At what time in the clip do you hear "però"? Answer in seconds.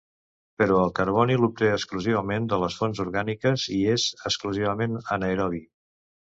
0.61-0.77